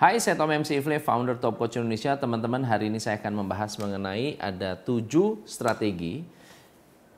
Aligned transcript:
Hai, 0.00 0.16
saya 0.16 0.32
Tom 0.32 0.48
MC 0.48 0.80
Ifle, 0.80 0.96
founder 0.96 1.36
Top 1.36 1.60
Coach 1.60 1.76
Indonesia. 1.76 2.16
Teman-teman, 2.16 2.64
hari 2.64 2.88
ini 2.88 2.96
saya 2.96 3.20
akan 3.20 3.44
membahas 3.44 3.76
mengenai 3.76 4.32
ada 4.40 4.72
tujuh 4.72 5.44
strategi 5.44 6.24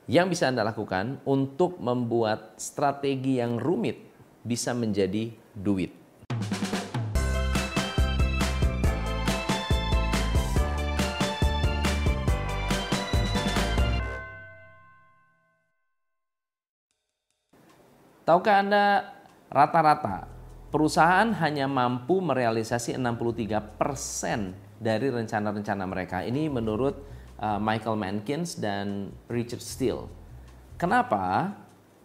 yang 0.03 0.27
bisa 0.27 0.51
Anda 0.51 0.67
lakukan 0.67 1.23
untuk 1.23 1.79
membuat 1.79 2.59
strategi 2.59 3.39
yang 3.39 3.55
rumit 3.55 4.03
bisa 4.43 4.75
menjadi 4.75 5.31
duit. 5.55 5.95
Tahukah 18.27 18.55
Anda 18.59 19.07
rata-rata 19.47 20.32
perusahaan 20.73 21.29
hanya 21.37 21.69
mampu 21.69 22.17
merealisasi 22.17 22.97
63% 22.97 23.77
dari 24.81 25.07
rencana-rencana 25.13 25.85
mereka. 25.85 26.25
Ini 26.25 26.49
menurut 26.49 26.97
uh, 27.37 27.61
Michael 27.61 27.93
Mankins 27.93 28.57
dan 28.57 29.13
Richard 29.29 29.61
Steele. 29.61 30.09
Kenapa? 30.81 31.53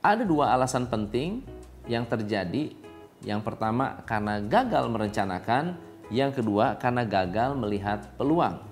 Ada 0.04 0.28
dua 0.28 0.52
alasan 0.52 0.84
penting 0.84 1.40
yang 1.88 2.04
terjadi. 2.04 2.76
Yang 3.24 3.40
pertama 3.40 4.04
karena 4.04 4.38
gagal 4.44 4.84
merencanakan, 4.92 5.74
yang 6.12 6.30
kedua 6.30 6.76
karena 6.76 7.08
gagal 7.08 7.56
melihat 7.56 8.04
peluang. 8.20 8.62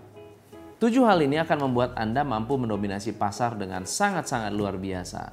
Tujuh 0.77 1.09
hal 1.09 1.25
ini 1.25 1.41
akan 1.41 1.73
membuat 1.73 1.97
Anda 1.97 2.21
mampu 2.21 2.61
mendominasi 2.61 3.17
pasar 3.17 3.57
dengan 3.57 3.89
sangat-sangat 3.89 4.53
luar 4.53 4.77
biasa. 4.77 5.33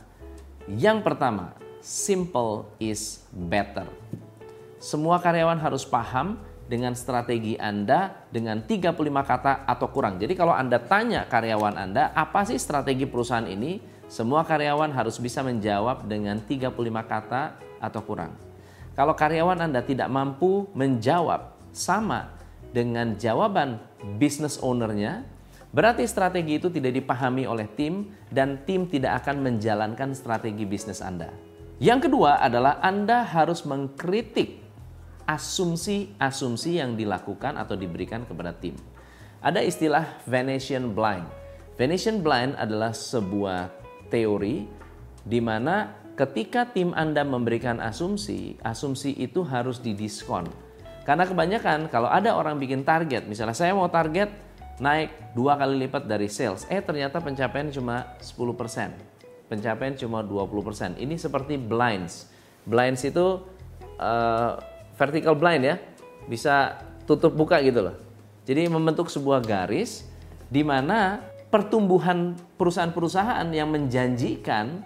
Yang 0.72 1.04
pertama, 1.04 1.52
simple 1.84 2.64
is 2.80 3.28
better. 3.30 3.86
Semua 4.84 5.16
karyawan 5.23 5.64
harus 5.64 5.88
paham 5.88 6.36
dengan 6.68 6.92
strategi 6.92 7.55
Anda 7.55 8.28
dengan 8.36 8.68
35 8.68 9.00
kata 9.23 9.64
atau 9.64 9.88
kurang. 9.88 10.20
Jadi 10.20 10.36
kalau 10.36 10.52
Anda 10.52 10.76
tanya 10.76 11.23
karyawan 11.23 11.80
Anda, 11.80 12.12
apa 12.12 12.44
sih 12.44 12.59
strategi 12.59 13.08
perusahaan 13.08 13.48
ini? 13.48 13.80
Semua 14.11 14.44
karyawan 14.44 14.92
harus 14.92 15.23
bisa 15.23 15.39
menjawab 15.39 16.04
dengan 16.04 16.36
35 16.44 16.76
kata 17.08 17.56
atau 17.80 18.02
kurang. 18.04 18.36
Kalau 18.92 19.16
karyawan 19.16 19.72
Anda 19.72 19.88
tidak 19.88 20.11
mampu 20.11 20.67
menjawab 20.76 21.56
sama 21.72 22.36
dengan 22.76 23.16
jawaban 23.16 23.80
business 24.20 24.59
ownernya, 24.59 25.23
berarti 25.72 26.04
strategi 26.11 26.59
itu 26.59 26.67
tidak 26.67 26.92
dipahami 26.92 27.48
oleh 27.48 27.72
tim 27.72 28.11
dan 28.28 28.59
tim 28.67 28.92
tidak 28.92 29.23
akan 29.23 29.48
menjalankan 29.48 30.11
strategi 30.11 30.67
bisnis 30.67 31.00
Anda. 31.00 31.31
Yang 31.80 32.11
kedua 32.11 32.44
adalah 32.44 32.84
Anda 32.84 33.23
harus 33.23 33.64
mengkritik 33.64 34.62
asumsi-asumsi 35.26 36.80
yang 36.80 36.96
dilakukan 37.00 37.56
atau 37.56 37.78
diberikan 37.78 38.28
kepada 38.28 38.54
tim. 38.56 38.76
Ada 39.44 39.60
istilah 39.60 40.24
Venetian 40.24 40.96
blind. 40.96 41.28
Venetian 41.76 42.24
blind 42.24 42.56
adalah 42.56 42.96
sebuah 42.96 43.68
teori 44.08 44.64
di 45.26 45.40
mana 45.44 45.92
ketika 46.14 46.70
tim 46.70 46.94
Anda 46.94 47.26
memberikan 47.26 47.82
asumsi, 47.82 48.56
asumsi 48.62 49.18
itu 49.18 49.42
harus 49.44 49.82
didiskon. 49.82 50.46
Karena 51.04 51.28
kebanyakan 51.28 51.92
kalau 51.92 52.08
ada 52.08 52.38
orang 52.38 52.56
bikin 52.62 52.88
target, 52.88 53.28
misalnya 53.28 53.58
saya 53.58 53.76
mau 53.76 53.92
target 53.92 54.32
naik 54.80 55.36
dua 55.36 55.60
kali 55.60 55.86
lipat 55.86 56.08
dari 56.08 56.32
sales, 56.32 56.64
eh 56.72 56.80
ternyata 56.80 57.20
pencapaian 57.20 57.68
cuma 57.68 58.16
10%. 58.24 59.52
Pencapaian 59.52 59.94
cuma 60.00 60.24
20%. 60.24 60.98
Ini 60.98 61.16
seperti 61.20 61.60
blinds. 61.60 62.32
Blinds 62.64 63.04
itu 63.04 63.44
uh, 64.00 64.54
vertical 64.95 65.36
blind 65.38 65.63
ya, 65.66 65.75
bisa 66.30 66.80
tutup 67.03 67.36
buka 67.36 67.59
gitu 67.59 67.83
loh. 67.83 67.95
Jadi 68.44 68.67
membentuk 68.67 69.08
sebuah 69.08 69.44
garis 69.44 70.08
di 70.52 70.61
mana 70.61 71.19
pertumbuhan 71.47 72.36
perusahaan-perusahaan 72.58 73.45
yang 73.53 73.69
menjanjikan 73.69 74.82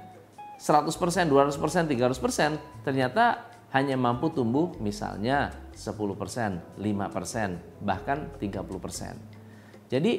100%, 0.58 1.30
200%, 1.30 1.56
300% 1.58 2.84
ternyata 2.84 3.48
hanya 3.72 3.96
mampu 4.00 4.32
tumbuh 4.34 4.74
misalnya 4.82 5.54
10%, 5.76 6.82
5%, 6.82 7.86
bahkan 7.86 8.28
30%. 8.42 9.92
Jadi 9.92 10.14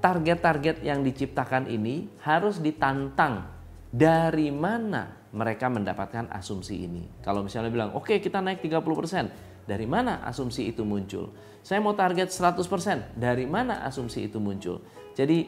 target-target 0.00 0.80
yang 0.80 1.04
diciptakan 1.04 1.68
ini 1.68 2.08
harus 2.24 2.58
ditantang 2.58 3.46
dari 3.92 4.48
mana 4.48 5.19
mereka 5.30 5.70
mendapatkan 5.70 6.26
asumsi 6.34 6.86
ini. 6.86 7.06
Kalau 7.22 7.46
misalnya 7.46 7.70
bilang, 7.70 7.90
oke 7.94 8.10
okay, 8.10 8.18
kita 8.18 8.42
naik 8.42 8.62
30%, 8.62 9.66
dari 9.66 9.86
mana 9.86 10.26
asumsi 10.26 10.66
itu 10.66 10.82
muncul? 10.82 11.30
Saya 11.62 11.78
mau 11.78 11.94
target 11.94 12.34
100%, 12.34 13.14
dari 13.14 13.46
mana 13.46 13.86
asumsi 13.86 14.26
itu 14.26 14.42
muncul? 14.42 14.82
Jadi 15.14 15.46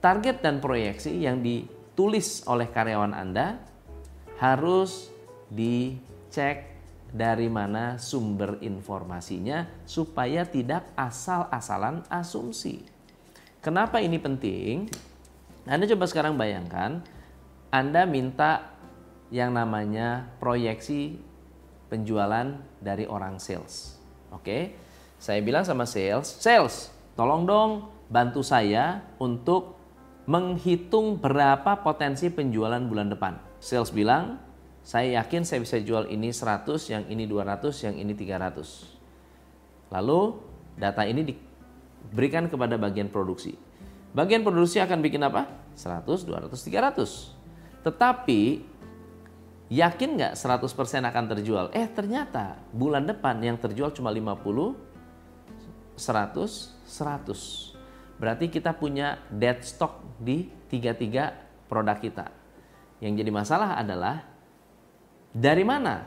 target 0.00 0.40
dan 0.40 0.62
proyeksi 0.64 1.12
yang 1.20 1.44
ditulis 1.44 2.48
oleh 2.48 2.72
karyawan 2.72 3.12
Anda 3.12 3.60
harus 4.40 5.12
dicek 5.52 6.70
dari 7.10 7.50
mana 7.50 7.98
sumber 7.98 8.62
informasinya 8.62 9.66
supaya 9.84 10.46
tidak 10.46 10.94
asal-asalan 10.96 12.06
asumsi. 12.08 12.86
Kenapa 13.60 14.00
ini 14.00 14.16
penting? 14.16 14.88
Anda 15.68 15.84
coba 15.90 16.08
sekarang 16.08 16.40
bayangkan, 16.40 17.04
Anda 17.68 18.08
minta 18.08 18.79
yang 19.30 19.54
namanya 19.54 20.30
proyeksi 20.42 21.18
penjualan 21.90 22.58
dari 22.82 23.06
orang 23.06 23.38
sales. 23.38 23.98
Oke, 24.30 24.74
saya 25.18 25.42
bilang 25.42 25.66
sama 25.66 25.86
sales, 25.86 26.26
sales, 26.38 26.94
tolong 27.18 27.46
dong 27.46 27.70
bantu 28.10 28.42
saya 28.42 29.02
untuk 29.18 29.78
menghitung 30.30 31.18
berapa 31.18 31.82
potensi 31.82 32.30
penjualan 32.30 32.82
bulan 32.82 33.10
depan. 33.10 33.38
Sales 33.58 33.90
bilang, 33.90 34.38
saya 34.86 35.22
yakin 35.22 35.42
saya 35.42 35.62
bisa 35.62 35.82
jual 35.82 36.06
ini 36.06 36.30
100, 36.30 36.70
yang 36.90 37.04
ini 37.10 37.26
200, 37.26 37.86
yang 37.86 37.94
ini 37.98 38.14
300. 38.14 39.90
Lalu 39.90 40.20
data 40.78 41.02
ini 41.02 41.26
diberikan 41.26 42.46
kepada 42.46 42.78
bagian 42.78 43.10
produksi. 43.10 43.58
Bagian 44.14 44.42
produksi 44.46 44.78
akan 44.78 45.02
bikin 45.02 45.22
apa? 45.26 45.46
100, 45.74 46.26
200, 46.26 46.50
300. 46.50 47.86
Tetapi 47.86 48.69
Yakin 49.70 50.18
nggak 50.18 50.34
100% 50.34 50.66
akan 51.06 51.24
terjual? 51.30 51.70
Eh 51.70 51.86
ternyata 51.86 52.58
bulan 52.74 53.06
depan 53.06 53.38
yang 53.38 53.54
terjual 53.54 53.94
cuma 53.94 54.10
50, 54.10 54.74
100, 55.94 56.74
100. 56.90 57.78
Berarti 58.18 58.50
kita 58.50 58.74
punya 58.74 59.22
dead 59.30 59.62
stock 59.62 60.02
di 60.18 60.50
tiga-tiga 60.66 61.38
produk 61.70 62.02
kita. 62.02 62.26
Yang 62.98 63.22
jadi 63.22 63.30
masalah 63.30 63.78
adalah 63.78 64.26
dari 65.30 65.62
mana 65.62 66.02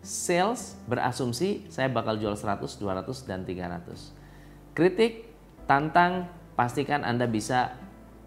sales 0.00 0.80
berasumsi 0.88 1.68
saya 1.68 1.92
bakal 1.92 2.16
jual 2.16 2.32
100, 2.32 2.80
200, 2.80 3.28
dan 3.28 3.44
300. 3.44 4.72
Kritik, 4.72 5.28
tantang, 5.68 6.32
pastikan 6.56 7.04
Anda 7.04 7.28
bisa 7.28 7.76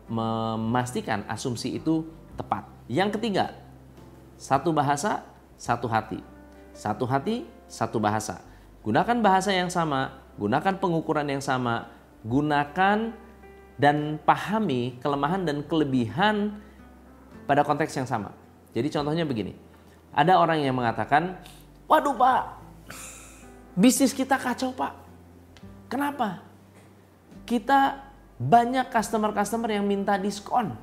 memastikan 0.05 1.25
asumsi 1.25 1.73
itu 1.81 2.05
tepat. 2.37 2.69
Yang 2.85 3.17
ketiga, 3.17 3.64
satu 4.35 4.75
bahasa, 4.75 5.23
satu 5.55 5.87
hati. 5.87 6.19
Satu 6.75 7.07
hati, 7.07 7.47
satu 7.71 7.97
bahasa. 7.97 8.43
Gunakan 8.83 9.17
bahasa 9.23 9.49
yang 9.55 9.71
sama, 9.71 10.13
gunakan 10.35 10.75
pengukuran 10.77 11.25
yang 11.25 11.41
sama, 11.41 11.89
gunakan 12.27 13.15
dan 13.75 14.19
pahami 14.23 14.99
kelemahan 15.03 15.43
dan 15.43 15.63
kelebihan 15.63 16.59
pada 17.47 17.63
konteks 17.63 17.95
yang 17.95 18.07
sama. 18.07 18.31
Jadi 18.75 18.91
contohnya 18.91 19.23
begini. 19.23 19.55
Ada 20.15 20.39
orang 20.39 20.63
yang 20.63 20.75
mengatakan, 20.75 21.39
"Waduh, 21.87 22.15
Pak, 22.15 22.43
bisnis 23.75 24.15
kita 24.15 24.39
kacau, 24.39 24.71
Pak." 24.71 24.93
Kenapa? 25.91 26.43
Kita 27.45 28.03
banyak 28.35 28.91
customer-customer 28.91 29.79
yang 29.79 29.85
minta 29.87 30.19
diskon. 30.19 30.75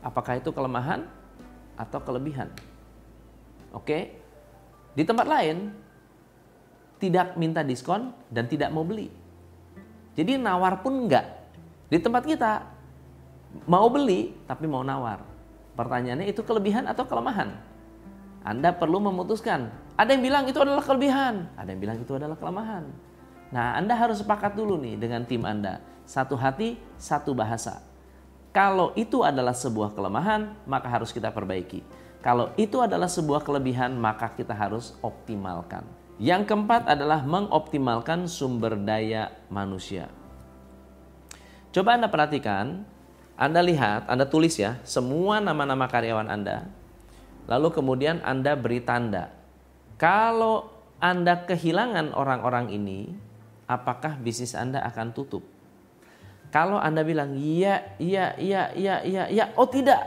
Apakah 0.00 0.40
itu 0.40 0.48
kelemahan? 0.54 1.04
Atau 1.82 1.98
kelebihan. 1.98 2.46
Oke. 3.74 4.22
Di 4.94 5.02
tempat 5.02 5.26
lain 5.26 5.72
tidak 7.02 7.34
minta 7.34 7.66
diskon 7.66 8.14
dan 8.30 8.46
tidak 8.46 8.70
mau 8.70 8.86
beli. 8.86 9.10
Jadi 10.14 10.38
nawar 10.38 10.84
pun 10.84 11.08
enggak. 11.08 11.26
Di 11.90 11.98
tempat 11.98 12.22
kita 12.22 12.62
mau 13.66 13.90
beli 13.90 14.30
tapi 14.46 14.70
mau 14.70 14.86
nawar. 14.86 15.24
Pertanyaannya 15.74 16.28
itu 16.28 16.44
kelebihan 16.44 16.86
atau 16.86 17.08
kelemahan? 17.08 17.50
Anda 18.44 18.70
perlu 18.76 19.00
memutuskan. 19.00 19.72
Ada 19.96 20.14
yang 20.14 20.22
bilang 20.24 20.44
itu 20.48 20.58
adalah 20.60 20.84
kelebihan, 20.84 21.48
ada 21.56 21.68
yang 21.68 21.80
bilang 21.80 21.98
itu 22.00 22.12
adalah 22.16 22.36
kelemahan. 22.36 22.84
Nah, 23.52 23.76
Anda 23.76 23.92
harus 23.92 24.24
sepakat 24.24 24.56
dulu 24.56 24.80
nih 24.80 24.96
dengan 24.96 25.28
tim 25.28 25.44
Anda. 25.44 25.84
Satu 26.08 26.34
hati, 26.34 26.80
satu 26.96 27.36
bahasa. 27.36 27.84
Kalau 28.52 28.92
itu 29.00 29.24
adalah 29.24 29.56
sebuah 29.56 29.96
kelemahan, 29.96 30.52
maka 30.68 30.84
harus 30.84 31.08
kita 31.08 31.32
perbaiki. 31.32 31.80
Kalau 32.20 32.52
itu 32.60 32.84
adalah 32.84 33.08
sebuah 33.08 33.40
kelebihan, 33.40 33.96
maka 33.96 34.28
kita 34.28 34.52
harus 34.52 34.92
optimalkan. 35.00 35.82
Yang 36.20 36.52
keempat 36.52 36.84
adalah 36.84 37.24
mengoptimalkan 37.24 38.28
sumber 38.28 38.76
daya 38.76 39.32
manusia. 39.48 40.12
Coba 41.72 41.96
Anda 41.96 42.12
perhatikan, 42.12 42.84
Anda 43.40 43.64
lihat, 43.64 44.06
Anda 44.12 44.28
tulis 44.28 44.60
ya, 44.60 44.76
semua 44.84 45.40
nama-nama 45.40 45.88
karyawan 45.88 46.28
Anda. 46.28 46.68
Lalu 47.48 47.72
kemudian 47.72 48.20
Anda 48.20 48.52
beri 48.52 48.84
tanda. 48.84 49.32
Kalau 49.96 50.68
Anda 51.00 51.48
kehilangan 51.48 52.12
orang-orang 52.12 52.68
ini, 52.68 53.16
apakah 53.64 54.20
bisnis 54.20 54.52
Anda 54.52 54.84
akan 54.84 55.16
tutup? 55.16 55.51
Kalau 56.52 56.76
Anda 56.76 57.00
bilang 57.00 57.32
iya, 57.32 57.96
iya, 57.96 58.36
iya, 58.36 58.68
iya, 58.76 59.00
iya, 59.00 59.24
iya, 59.32 59.44
oh 59.56 59.64
tidak. 59.64 60.04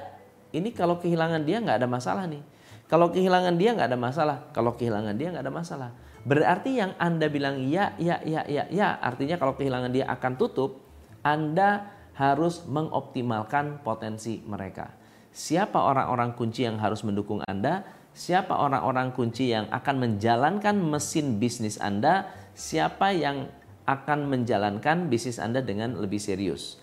Ini 0.54 0.70
kalau 0.78 1.02
kehilangan 1.02 1.42
dia 1.42 1.58
nggak 1.58 1.82
ada 1.82 1.90
masalah 1.90 2.30
nih. 2.30 2.46
Kalau 2.86 3.10
kehilangan 3.10 3.58
dia 3.58 3.74
nggak 3.74 3.90
ada 3.90 3.98
masalah. 3.98 4.38
Kalau 4.54 4.78
kehilangan 4.78 5.18
dia 5.18 5.34
nggak 5.34 5.42
ada 5.42 5.50
masalah. 5.50 5.90
Berarti 6.22 6.78
yang 6.78 6.94
Anda 7.02 7.34
bilang 7.34 7.66
ya, 7.66 7.98
ya, 7.98 8.22
ya, 8.22 8.46
ya, 8.46 8.70
ya, 8.70 8.94
artinya 9.02 9.42
kalau 9.42 9.58
kehilangan 9.58 9.90
dia 9.90 10.06
akan 10.06 10.38
tutup, 10.38 10.86
Anda 11.26 11.90
harus 12.14 12.62
mengoptimalkan 12.70 13.82
potensi 13.82 14.46
mereka. 14.46 14.94
Siapa 15.34 15.82
orang-orang 15.82 16.38
kunci 16.38 16.64
yang 16.64 16.78
harus 16.78 17.02
mendukung 17.02 17.42
Anda? 17.44 17.84
Siapa 18.16 18.56
orang-orang 18.56 19.12
kunci 19.12 19.52
yang 19.52 19.68
akan 19.68 19.96
menjalankan 20.00 20.78
mesin 20.78 21.42
bisnis 21.42 21.76
Anda? 21.82 22.30
Siapa 22.56 23.12
yang 23.12 23.50
akan 23.86 24.30
menjalankan 24.30 25.08
bisnis 25.10 25.38
Anda 25.38 25.62
dengan 25.62 25.98
lebih 25.98 26.18
serius? 26.18 26.82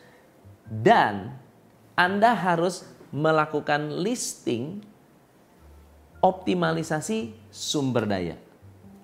Dan 0.66 1.34
Anda 1.98 2.32
harus 2.32 2.86
melakukan 3.12 4.00
listing 4.00 4.80
optimalisasi 6.22 7.34
sumber 7.50 8.06
daya. 8.06 8.38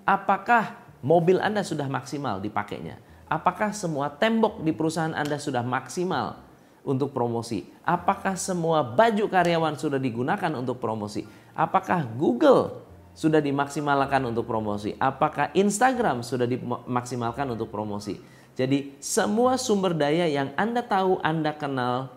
Apakah 0.09 0.79
mobil 1.05 1.37
Anda 1.43 1.67
sudah 1.67 1.91
maksimal 1.91 2.41
dipakainya? 2.41 2.97
Apakah 3.29 3.77
semua 3.77 4.09
tembok 4.09 4.65
di 4.65 4.73
perusahaan 4.73 5.13
Anda 5.13 5.37
sudah 5.37 5.61
maksimal 5.61 6.41
untuk 6.81 7.13
promosi? 7.13 7.69
Apakah 7.85 8.41
semua 8.41 8.81
baju 8.81 9.29
karyawan 9.29 9.77
sudah 9.77 10.01
digunakan 10.01 10.49
untuk 10.57 10.81
promosi? 10.81 11.29
Apakah 11.53 12.09
Google 12.17 12.88
sudah 13.19 13.43
dimaksimalkan 13.43 14.23
untuk 14.31 14.47
promosi? 14.47 14.95
Apakah 14.95 15.51
Instagram 15.51 16.23
sudah 16.23 16.47
dimaksimalkan 16.47 17.51
untuk 17.51 17.67
promosi? 17.67 18.15
Jadi 18.55 18.95
semua 19.03 19.59
sumber 19.59 19.91
daya 19.91 20.31
yang 20.31 20.55
Anda 20.55 20.87
tahu, 20.87 21.19
Anda 21.27 21.51
kenal, 21.59 22.15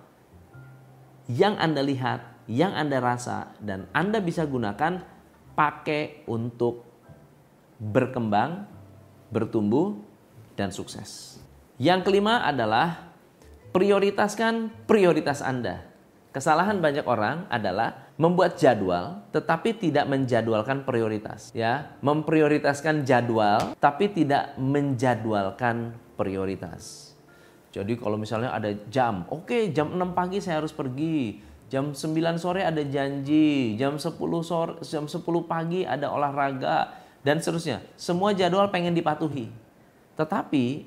yang 1.25 1.57
Anda 1.57 1.81
lihat, 1.81 2.45
yang 2.45 2.77
Anda 2.77 3.01
rasa 3.01 3.57
dan 3.57 3.89
Anda 3.98 4.21
bisa 4.21 4.45
gunakan 4.45 5.01
pakai 5.57 6.30
untuk 6.30 6.86
berkembang, 7.81 8.69
bertumbuh, 9.33 9.98
dan 10.53 10.69
sukses. 10.69 11.42
Yang 11.81 12.13
kelima 12.13 12.45
adalah 12.45 13.09
prioritaskan 13.74 14.86
prioritas 14.86 15.42
Anda. 15.42 15.81
Kesalahan 16.30 16.77
banyak 16.77 17.09
orang 17.09 17.50
adalah 17.50 18.10
membuat 18.21 18.62
jadwal 18.62 19.25
tetapi 19.33 19.81
tidak 19.81 20.06
menjadwalkan 20.06 20.85
prioritas 20.85 21.50
ya, 21.57 21.97
memprioritaskan 22.06 23.01
jadwal 23.01 23.73
tapi 23.81 24.13
tidak 24.13 24.53
menjadwalkan 24.62 25.97
prioritas. 26.13 27.09
Jadi 27.73 27.97
kalau 27.97 28.21
misalnya 28.21 28.53
ada 28.53 28.69
jam, 28.94 29.25
oke 29.25 29.50
okay, 29.50 29.73
jam 29.73 29.89
6 29.89 30.13
pagi 30.13 30.38
saya 30.38 30.62
harus 30.62 30.75
pergi. 30.75 31.50
Jam 31.71 31.95
9 31.95 32.35
sore 32.35 32.68
ada 32.68 32.83
janji, 32.83 33.79
jam 33.79 33.95
10 33.95 34.19
sore 34.44 34.83
jam 34.83 35.07
10 35.07 35.24
pagi 35.47 35.88
ada 35.88 36.12
olahraga, 36.12 37.01
dan 37.25 37.39
seterusnya. 37.39 37.79
Semua 37.95 38.35
jadwal 38.35 38.69
pengen 38.69 38.91
dipatuhi. 38.91 39.50
Tetapi 40.19 40.85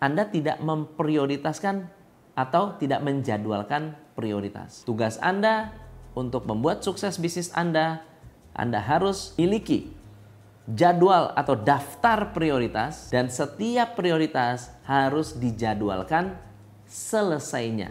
Anda 0.00 0.24
tidak 0.24 0.56
memprioritaskan 0.64 1.84
atau 2.32 2.80
tidak 2.80 3.04
menjadwalkan 3.04 3.92
prioritas. 4.16 4.86
Tugas 4.88 5.20
Anda 5.20 5.74
untuk 6.14 6.46
membuat 6.46 6.82
sukses 6.82 7.16
bisnis 7.16 7.50
Anda, 7.54 8.02
Anda 8.54 8.82
harus 8.82 9.34
miliki 9.38 10.00
jadwal 10.70 11.34
atau 11.34 11.58
daftar 11.58 12.30
prioritas 12.30 13.10
dan 13.10 13.26
setiap 13.32 13.98
prioritas 13.98 14.70
harus 14.86 15.34
dijadwalkan 15.34 16.38
selesainya. 16.86 17.90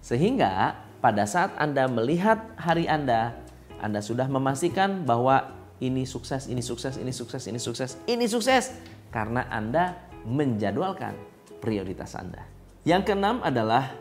Sehingga 0.00 0.78
pada 1.02 1.26
saat 1.28 1.52
Anda 1.60 1.90
melihat 1.90 2.40
hari 2.56 2.86
Anda, 2.86 3.36
Anda 3.82 4.00
sudah 4.00 4.28
memastikan 4.30 5.04
bahwa 5.04 5.52
ini 5.82 6.08
sukses, 6.08 6.48
ini 6.48 6.64
sukses, 6.64 6.96
ini 6.96 7.12
sukses, 7.12 7.42
ini 7.44 7.60
sukses, 7.60 7.90
ini 8.08 8.24
sukses 8.24 8.72
karena 9.12 9.44
Anda 9.52 9.96
menjadwalkan 10.24 11.12
prioritas 11.60 12.16
Anda. 12.16 12.44
Yang 12.86 13.12
keenam 13.12 13.42
adalah 13.42 13.92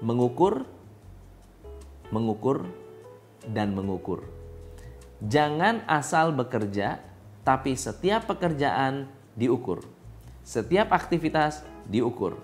mengukur, 0.00 0.64
mengukur, 2.10 2.66
dan 3.46 3.72
mengukur. 3.72 4.26
Jangan 5.24 5.84
asal 5.88 6.32
bekerja, 6.36 7.00
tapi 7.42 7.76
setiap 7.76 8.28
pekerjaan 8.28 9.08
diukur. 9.36 9.84
Setiap 10.44 10.92
aktivitas 10.92 11.64
diukur. 11.88 12.40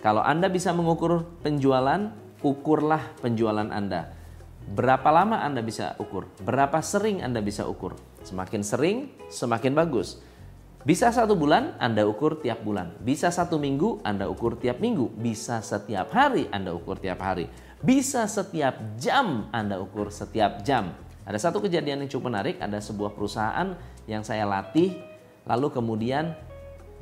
Kalau 0.00 0.20
Anda 0.20 0.52
bisa 0.52 0.70
mengukur 0.76 1.24
penjualan, 1.40 2.12
ukurlah 2.44 3.02
penjualan 3.20 3.68
Anda. 3.72 4.12
Berapa 4.66 5.08
lama 5.14 5.40
Anda 5.46 5.62
bisa 5.62 5.94
ukur? 6.02 6.26
Berapa 6.42 6.82
sering 6.82 7.22
Anda 7.22 7.38
bisa 7.40 7.64
ukur? 7.64 7.94
Semakin 8.26 8.62
sering, 8.66 8.96
semakin 9.30 9.72
bagus. 9.78 10.18
Bisa 10.86 11.10
satu 11.10 11.34
bulan, 11.34 11.74
Anda 11.82 12.06
ukur 12.06 12.38
tiap 12.38 12.62
bulan. 12.62 12.94
Bisa 13.02 13.34
satu 13.34 13.58
minggu, 13.58 14.02
Anda 14.06 14.30
ukur 14.30 14.58
tiap 14.58 14.78
minggu. 14.78 15.18
Bisa 15.18 15.58
setiap 15.58 16.14
hari, 16.14 16.46
Anda 16.54 16.70
ukur 16.70 16.98
tiap 17.02 17.18
hari. 17.22 17.50
Bisa 17.84 18.24
setiap 18.24 18.96
jam, 18.96 19.52
Anda 19.52 19.76
ukur 19.76 20.08
setiap 20.08 20.64
jam. 20.64 20.96
Ada 21.28 21.50
satu 21.50 21.60
kejadian 21.60 22.06
yang 22.06 22.10
cukup 22.10 22.32
menarik, 22.32 22.56
ada 22.56 22.80
sebuah 22.80 23.12
perusahaan 23.12 23.76
yang 24.08 24.24
saya 24.24 24.48
latih, 24.48 24.96
lalu 25.44 25.68
kemudian 25.68 26.32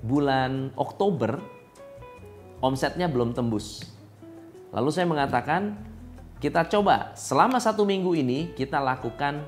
bulan 0.03 0.75
Oktober, 0.75 1.39
omsetnya 2.59 3.07
belum 3.07 3.37
tembus. 3.37 3.87
Lalu 4.75 4.91
saya 4.91 5.07
mengatakan, 5.07 5.79
kita 6.43 6.67
coba 6.67 7.15
selama 7.15 7.63
satu 7.63 7.87
minggu 7.87 8.11
ini 8.19 8.51
kita 8.59 8.83
lakukan 8.83 9.47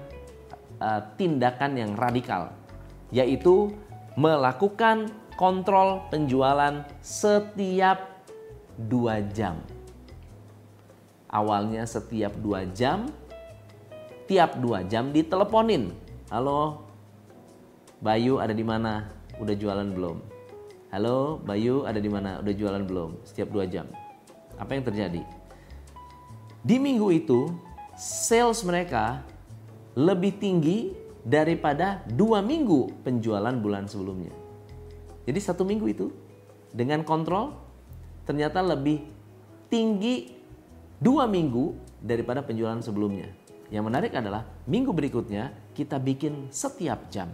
uh, 0.78 1.02
tindakan 1.18 1.74
yang 1.74 1.92
radikal, 1.98 2.54
yaitu 3.10 3.74
melakukan 4.14 5.10
kontrol 5.34 6.06
penjualan 6.08 6.86
setiap 7.02 8.22
dua 8.78 9.20
jam. 9.34 9.75
Awalnya 11.26 11.82
setiap 11.86 12.38
dua 12.38 12.62
jam, 12.70 13.10
tiap 14.30 14.58
dua 14.62 14.86
jam 14.86 15.10
diteleponin. 15.10 15.90
Halo, 16.30 16.86
Bayu 17.98 18.38
ada 18.38 18.54
di 18.54 18.62
mana? 18.62 19.10
Udah 19.42 19.54
jualan 19.58 19.90
belum? 19.90 20.22
Halo, 20.94 21.42
Bayu 21.42 21.82
ada 21.82 21.98
di 21.98 22.06
mana? 22.06 22.38
Udah 22.38 22.54
jualan 22.54 22.82
belum? 22.86 23.18
Setiap 23.26 23.50
dua 23.50 23.66
jam. 23.66 23.90
Apa 24.54 24.78
yang 24.78 24.86
terjadi? 24.86 25.22
Di 26.62 26.76
minggu 26.78 27.10
itu, 27.10 27.50
sales 27.98 28.62
mereka 28.62 29.22
lebih 29.96 30.38
tinggi 30.38 30.94
daripada 31.26 32.06
dua 32.06 32.38
minggu 32.44 33.02
penjualan 33.02 33.54
bulan 33.58 33.90
sebelumnya. 33.90 34.30
Jadi 35.26 35.40
satu 35.42 35.66
minggu 35.66 35.86
itu 35.90 36.06
dengan 36.70 37.02
kontrol 37.02 37.56
ternyata 38.22 38.62
lebih 38.62 39.02
tinggi 39.66 40.35
dua 41.00 41.28
minggu 41.28 41.76
daripada 42.00 42.40
penjualan 42.44 42.78
sebelumnya. 42.80 43.28
Yang 43.66 43.84
menarik 43.90 44.12
adalah 44.14 44.46
minggu 44.70 44.94
berikutnya 44.94 45.50
kita 45.74 45.98
bikin 45.98 46.48
setiap 46.54 47.10
jam. 47.10 47.30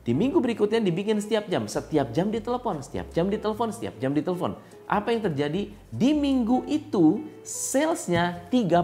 Di 0.00 0.16
minggu 0.16 0.40
berikutnya 0.40 0.80
dibikin 0.80 1.20
setiap 1.20 1.46
jam, 1.46 1.68
setiap 1.68 2.10
jam 2.10 2.32
ditelepon, 2.32 2.80
setiap 2.80 3.12
jam 3.12 3.28
ditelepon, 3.28 3.68
setiap 3.70 3.94
jam 4.00 4.16
ditelepon. 4.16 4.56
Apa 4.88 5.12
yang 5.12 5.22
terjadi? 5.22 5.70
Di 5.92 6.10
minggu 6.16 6.66
itu 6.66 7.22
salesnya 7.44 8.48
30% 8.48 8.80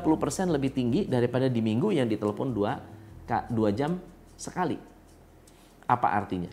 lebih 0.53 0.71
tinggi 0.77 1.09
daripada 1.09 1.49
di 1.51 1.59
minggu 1.65 1.91
yang 1.91 2.07
ditelepon 2.07 2.53
2, 2.53 3.27
2 3.27 3.79
jam 3.79 3.99
sekali. 4.37 4.77
Apa 5.89 6.15
artinya? 6.15 6.53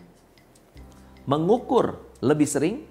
Mengukur 1.28 2.00
lebih 2.24 2.48
sering, 2.48 2.82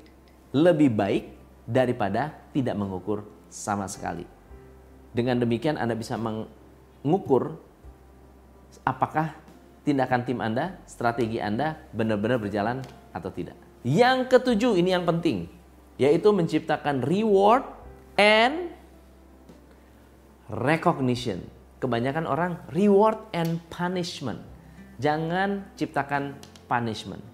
lebih 0.54 0.94
baik 0.94 1.24
daripada 1.66 2.32
tidak 2.54 2.78
mengukur 2.78 3.25
sama 3.53 3.86
sekali. 3.86 4.25
Dengan 5.13 5.38
demikian 5.38 5.77
Anda 5.77 5.93
bisa 5.93 6.17
mengukur 6.17 7.62
apakah 8.81 9.38
tindakan 9.86 10.25
tim 10.25 10.41
Anda, 10.41 10.81
strategi 10.89 11.38
Anda 11.38 11.77
benar-benar 11.93 12.41
berjalan 12.41 12.81
atau 13.13 13.29
tidak. 13.29 13.53
Yang 13.86 14.33
ketujuh 14.33 14.74
ini 14.81 14.98
yang 14.98 15.05
penting, 15.05 15.45
yaitu 16.01 16.33
menciptakan 16.33 17.05
reward 17.05 17.62
and 18.17 18.74
recognition. 20.50 21.45
Kebanyakan 21.77 22.25
orang 22.25 22.57
reward 22.72 23.19
and 23.36 23.60
punishment. 23.69 24.39
Jangan 25.03 25.67
ciptakan 25.75 26.39
punishment. 26.65 27.33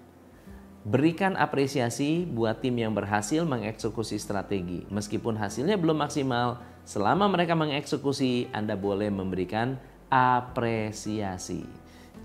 Berikan 0.80 1.36
apresiasi 1.36 2.24
buat 2.24 2.64
tim 2.64 2.72
yang 2.80 2.96
berhasil 2.96 3.44
mengeksekusi 3.44 4.16
strategi. 4.16 4.88
Meskipun 4.88 5.36
hasilnya 5.36 5.76
belum 5.76 6.00
maksimal, 6.00 6.56
selama 6.88 7.28
mereka 7.28 7.52
mengeksekusi, 7.52 8.48
Anda 8.48 8.80
boleh 8.80 9.12
memberikan 9.12 9.76
apresiasi. 10.08 11.68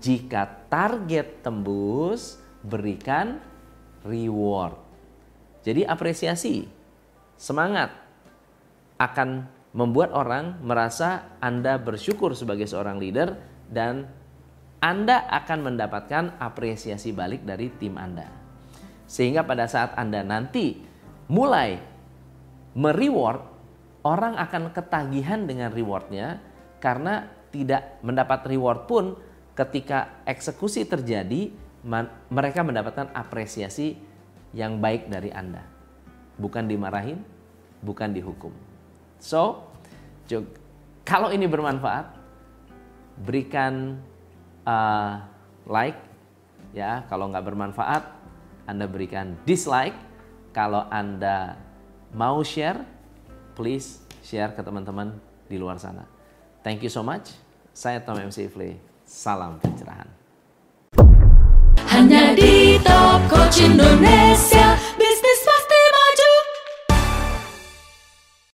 Jika 0.00 0.72
target 0.72 1.44
tembus, 1.44 2.40
berikan 2.64 3.44
reward. 4.08 4.80
Jadi 5.60 5.84
apresiasi, 5.84 6.64
semangat 7.36 7.92
akan 8.96 9.52
membuat 9.76 10.16
orang 10.16 10.64
merasa 10.64 11.36
Anda 11.44 11.76
bersyukur 11.76 12.32
sebagai 12.32 12.64
seorang 12.64 12.96
leader 12.96 13.36
dan 13.68 14.08
Anda 14.80 15.28
akan 15.28 15.60
mendapatkan 15.60 16.40
apresiasi 16.40 17.12
balik 17.12 17.44
dari 17.44 17.68
tim 17.76 18.00
Anda. 18.00 18.45
Sehingga 19.06 19.46
pada 19.46 19.70
saat 19.70 19.94
Anda 19.94 20.26
nanti 20.26 20.82
mulai 21.30 21.78
mereward, 22.74 23.42
orang 24.06 24.38
akan 24.38 24.70
ketagihan 24.70 25.46
dengan 25.46 25.70
rewardnya 25.70 26.42
karena 26.78 27.26
tidak 27.50 28.02
mendapat 28.02 28.46
reward 28.46 28.84
pun 28.86 29.04
ketika 29.56 30.22
eksekusi 30.28 30.84
terjadi, 30.84 31.50
mereka 32.28 32.60
mendapatkan 32.66 33.14
apresiasi 33.14 33.96
yang 34.52 34.82
baik 34.82 35.08
dari 35.08 35.30
Anda. 35.32 35.64
Bukan 36.36 36.68
dimarahin, 36.68 37.22
bukan 37.80 38.12
dihukum. 38.12 38.52
So, 39.22 39.72
kalau 41.06 41.32
ini 41.32 41.48
bermanfaat, 41.48 42.12
berikan 43.22 43.96
uh, 44.68 45.24
like 45.64 45.96
ya. 46.76 47.08
Kalau 47.08 47.32
nggak 47.32 47.46
bermanfaat, 47.46 48.02
anda 48.66 48.90
berikan 48.90 49.38
dislike. 49.46 49.94
Kalau 50.50 50.88
Anda 50.88 51.54
mau 52.16 52.40
share, 52.40 52.80
please 53.52 54.00
share 54.24 54.56
ke 54.56 54.64
teman-teman 54.64 55.12
di 55.46 55.60
luar 55.60 55.76
sana. 55.76 56.08
Thank 56.64 56.82
you 56.82 56.90
so 56.90 57.04
much. 57.04 57.30
Saya 57.76 58.00
Tom 58.00 58.18
MC 58.18 58.48
Ifle. 58.48 58.80
Salam 59.04 59.60
pencerahan. 59.60 60.08
Hanya 61.92 62.32
di 62.32 62.80
Top 62.80 63.20
Coach 63.28 63.62
Indonesia. 63.62 64.55